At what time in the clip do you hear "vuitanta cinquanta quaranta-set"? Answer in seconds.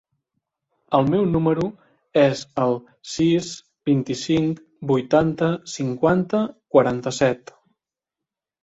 4.95-7.59